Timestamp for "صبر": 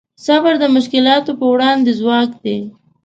0.25-0.53